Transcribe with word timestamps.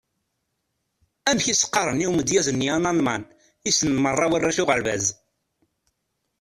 Amek 1.33 1.47
i 1.51 1.55
s-qqaren 1.59 2.01
i 2.03 2.07
umedyaz-nni 2.13 2.69
analman 2.77 3.23
i 3.69 3.71
ssnen 3.75 3.97
merra 4.07 4.27
warrac 4.33 4.57
uɣerbaz? 4.63 5.03